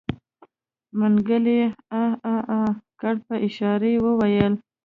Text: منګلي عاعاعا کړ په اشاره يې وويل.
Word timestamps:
منګلي 0.99 1.59
عاعاعا 1.93 2.61
کړ 3.01 3.15
په 3.27 3.35
اشاره 3.47 3.87
يې 3.93 3.99
وويل. 4.05 4.53